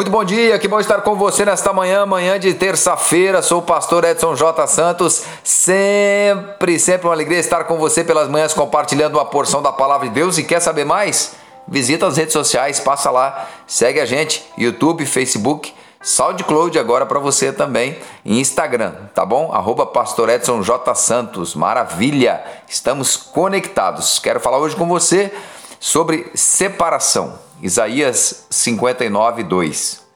[0.00, 3.42] Muito bom dia, que bom estar com você nesta manhã, manhã de terça-feira.
[3.42, 4.66] Sou o pastor Edson J.
[4.66, 5.24] Santos.
[5.44, 10.14] Sempre, sempre uma alegria estar com você pelas manhãs compartilhando uma porção da palavra de
[10.14, 10.38] Deus.
[10.38, 11.34] E quer saber mais?
[11.68, 17.52] Visita as redes sociais, passa lá, segue a gente, YouTube, Facebook, SoundCloud agora para você
[17.52, 19.52] também, e Instagram, tá bom?
[19.52, 20.94] Arroba Pastor Edson J.
[20.94, 22.42] Santos, maravilha!
[22.66, 24.18] Estamos conectados.
[24.18, 25.30] Quero falar hoje com você
[25.78, 27.49] sobre separação.
[27.62, 30.06] Isaías 59, 2.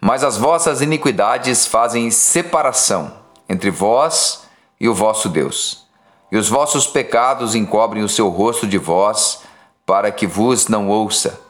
[0.00, 3.12] Mas as vossas iniquidades fazem separação
[3.48, 4.44] entre vós
[4.78, 5.86] e o vosso Deus,
[6.30, 9.42] e os vossos pecados encobrem o seu rosto de vós,
[9.86, 11.40] para que vos não ouça.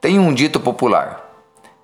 [0.00, 1.30] Tem um dito popular: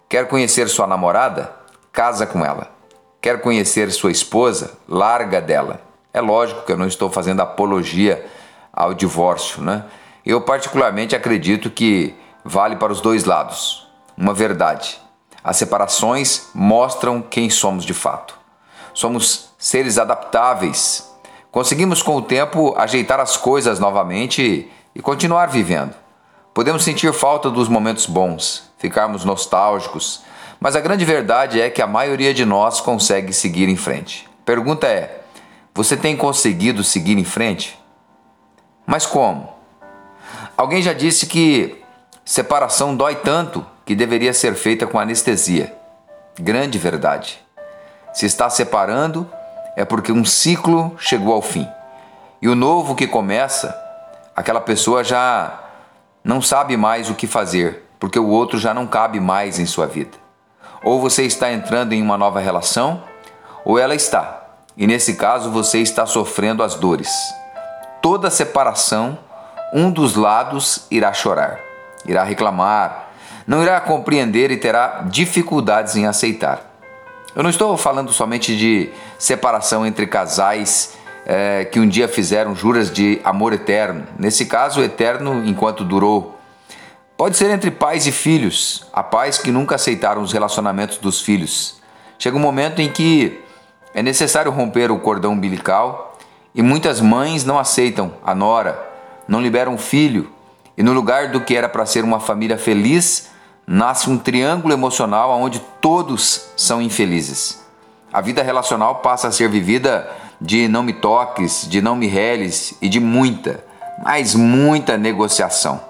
[0.08, 1.54] quer conhecer sua namorada?
[1.92, 2.72] Casa com ela.
[3.20, 4.76] Quer conhecer sua esposa?
[4.88, 5.80] Larga dela.
[6.12, 8.26] É lógico que eu não estou fazendo apologia
[8.72, 9.84] ao divórcio, né?
[10.24, 12.14] Eu particularmente acredito que
[12.46, 13.86] vale para os dois lados.
[14.16, 14.98] Uma verdade:
[15.42, 18.38] as separações mostram quem somos de fato.
[18.94, 21.12] Somos seres adaptáveis.
[21.50, 25.94] Conseguimos com o tempo ajeitar as coisas novamente e continuar vivendo.
[26.54, 30.22] Podemos sentir falta dos momentos bons, ficarmos nostálgicos,
[30.58, 34.28] mas a grande verdade é que a maioria de nós consegue seguir em frente.
[34.44, 35.22] Pergunta é:
[35.74, 37.78] você tem conseguido seguir em frente?
[38.86, 39.52] Mas como?
[40.56, 41.82] Alguém já disse que
[42.28, 45.72] Separação dói tanto que deveria ser feita com anestesia.
[46.36, 47.40] Grande verdade.
[48.12, 49.30] Se está separando,
[49.76, 51.68] é porque um ciclo chegou ao fim.
[52.42, 53.80] E o novo que começa,
[54.34, 55.56] aquela pessoa já
[56.24, 59.86] não sabe mais o que fazer, porque o outro já não cabe mais em sua
[59.86, 60.18] vida.
[60.82, 63.04] Ou você está entrando em uma nova relação,
[63.64, 64.48] ou ela está.
[64.76, 67.08] E nesse caso você está sofrendo as dores.
[68.02, 69.16] Toda separação,
[69.72, 71.65] um dos lados irá chorar
[72.06, 73.10] irá reclamar,
[73.46, 76.74] não irá compreender e terá dificuldades em aceitar.
[77.34, 82.90] Eu não estou falando somente de separação entre casais é, que um dia fizeram juras
[82.90, 84.06] de amor eterno.
[84.18, 86.38] Nesse caso, eterno enquanto durou.
[87.16, 91.80] Pode ser entre pais e filhos, há pais que nunca aceitaram os relacionamentos dos filhos.
[92.18, 93.42] Chega um momento em que
[93.94, 96.16] é necessário romper o cordão umbilical
[96.54, 98.78] e muitas mães não aceitam a nora,
[99.26, 100.30] não liberam o filho
[100.76, 103.30] e no lugar do que era para ser uma família feliz,
[103.66, 107.64] nasce um triângulo emocional onde todos são infelizes.
[108.12, 110.08] A vida relacional passa a ser vivida
[110.40, 113.64] de não me toques, de não me reles e de muita,
[114.02, 115.80] mas muita negociação.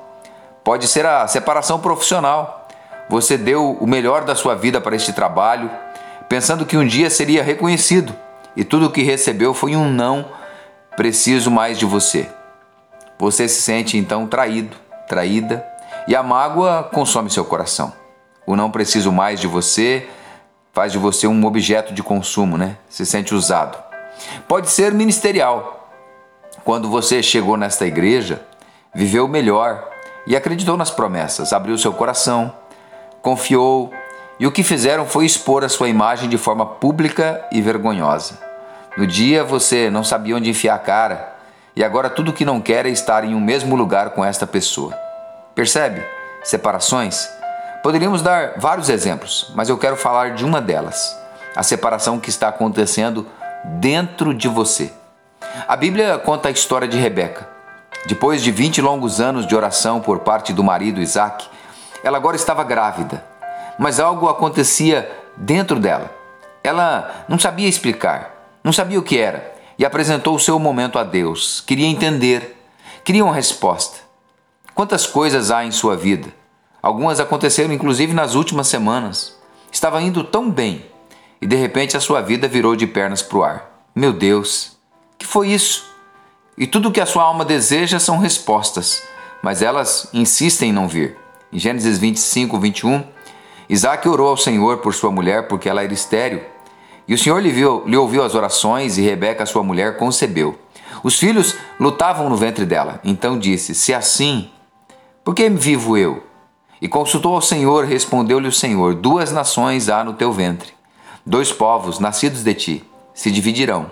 [0.62, 2.68] Pode ser a separação profissional.
[3.08, 5.70] Você deu o melhor da sua vida para este trabalho,
[6.28, 8.14] pensando que um dia seria reconhecido,
[8.56, 10.26] e tudo o que recebeu foi um não
[10.96, 12.28] preciso mais de você.
[13.18, 14.76] Você se sente então traído,
[15.08, 15.66] traída,
[16.06, 17.92] e a mágoa consome seu coração.
[18.46, 20.08] O não preciso mais de você
[20.72, 22.76] faz de você um objeto de consumo, né?
[22.88, 23.82] Se sente usado.
[24.46, 25.90] Pode ser ministerial.
[26.64, 28.42] Quando você chegou nesta igreja,
[28.94, 29.88] viveu melhor
[30.26, 32.52] e acreditou nas promessas, abriu seu coração,
[33.22, 33.90] confiou,
[34.38, 38.38] e o que fizeram foi expor a sua imagem de forma pública e vergonhosa.
[38.96, 41.35] No dia você não sabia onde enfiar a cara,
[41.76, 44.98] e agora tudo que não quer é estar em um mesmo lugar com esta pessoa.
[45.54, 46.02] Percebe?
[46.42, 47.28] Separações?
[47.82, 51.14] Poderíamos dar vários exemplos, mas eu quero falar de uma delas:
[51.54, 53.26] a separação que está acontecendo
[53.62, 54.90] dentro de você.
[55.68, 57.46] A Bíblia conta a história de Rebeca.
[58.06, 61.46] Depois de 20 longos anos de oração por parte do marido Isaac,
[62.02, 63.22] ela agora estava grávida,
[63.78, 66.10] mas algo acontecia dentro dela.
[66.62, 68.30] Ela não sabia explicar,
[68.62, 71.62] não sabia o que era, e apresentou o seu momento a Deus.
[71.66, 72.56] Queria entender,
[73.04, 73.98] queria uma resposta.
[74.74, 76.28] Quantas coisas há em sua vida?
[76.82, 79.36] Algumas aconteceram inclusive nas últimas semanas.
[79.70, 80.84] Estava indo tão bem
[81.40, 83.88] e de repente a sua vida virou de pernas para o ar.
[83.94, 84.76] Meu Deus,
[85.18, 85.84] que foi isso?
[86.56, 89.02] E tudo o que a sua alma deseja são respostas,
[89.42, 91.16] mas elas insistem em não vir.
[91.52, 93.04] Em Gênesis 25, 21,
[93.68, 96.40] Isaac orou ao Senhor por sua mulher porque ela era estéril
[97.08, 100.58] e o Senhor lhe, viu, lhe ouviu as orações e Rebeca, sua mulher, concebeu.
[101.02, 103.00] Os filhos lutavam no ventre dela.
[103.04, 104.50] Então disse: Se assim,
[105.22, 106.24] por que vivo eu?
[106.80, 110.72] E consultou ao Senhor, respondeu-lhe o Senhor: Duas nações há no teu ventre,
[111.24, 113.90] dois povos nascidos de ti se dividirão.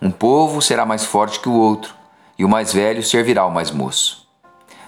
[0.00, 1.94] Um povo será mais forte que o outro,
[2.38, 4.28] e o mais velho servirá ao mais moço.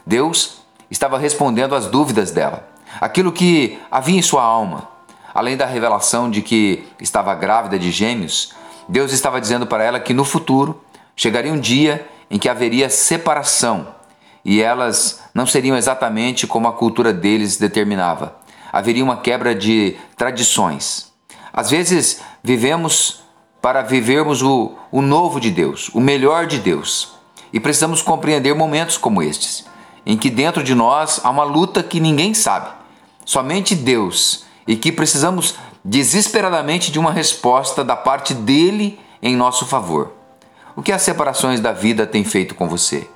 [0.07, 2.69] Deus estava respondendo às dúvidas dela,
[3.01, 4.89] aquilo que havia em sua alma.
[5.35, 8.53] Além da revelação de que estava grávida de gêmeos,
[8.89, 10.83] Deus estava dizendo para ela que no futuro
[11.15, 14.01] chegaria um dia em que haveria separação
[14.45, 18.37] e elas não seriam exatamente como a cultura deles determinava.
[18.73, 21.13] haveria uma quebra de tradições.
[21.53, 23.23] Às vezes vivemos
[23.61, 27.15] para vivermos o, o novo de Deus, o melhor de Deus.
[27.53, 29.67] E precisamos compreender momentos como estes,
[30.07, 32.71] em que dentro de nós há uma luta que ninguém sabe,
[33.25, 40.13] somente Deus, e que precisamos desesperadamente de uma resposta da parte dele em nosso favor.
[40.77, 43.09] O que as separações da vida têm feito com você?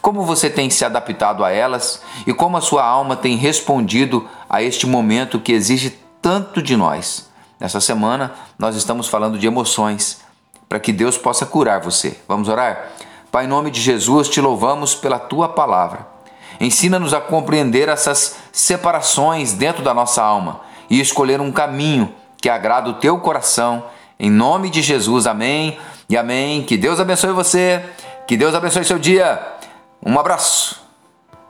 [0.00, 4.62] Como você tem se adaptado a elas e como a sua alma tem respondido a
[4.62, 7.28] este momento que exige tanto de nós?
[7.58, 10.20] Nessa semana, nós estamos falando de emoções,
[10.68, 12.18] para que Deus possa curar você.
[12.28, 12.92] Vamos orar?
[13.30, 16.06] Pai, em nome de Jesus, te louvamos pela tua palavra.
[16.60, 22.88] Ensina-nos a compreender essas separações dentro da nossa alma e escolher um caminho que agrada
[22.88, 23.84] o teu coração.
[24.18, 25.78] Em nome de Jesus, amém
[26.08, 26.62] e amém.
[26.62, 27.84] Que Deus abençoe você,
[28.26, 29.40] que Deus abençoe seu dia.
[30.04, 30.85] Um abraço.